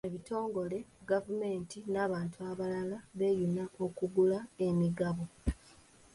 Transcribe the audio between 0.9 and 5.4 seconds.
Gavumenti n'abantu abalala beeyuna okugula emigabo.